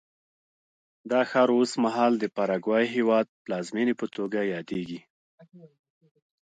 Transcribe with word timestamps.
دا 1.11 1.21
ښار 1.29 1.49
اوس 1.57 1.71
مهال 1.83 2.13
د 2.19 2.25
پاراګوای 2.35 2.85
هېواد 2.95 3.27
پلازمېنې 3.43 3.93
په 4.01 4.05
توګه 4.15 4.39
یادېږي. 4.53 4.99